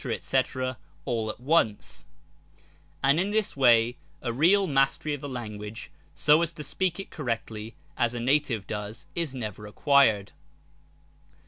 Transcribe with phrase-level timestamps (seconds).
[0.31, 0.41] &c,
[1.05, 2.05] all at once,
[3.03, 7.11] And in this way a real mastery of the language, so as to speak it
[7.11, 10.31] correctly, as a native does, is never acquired.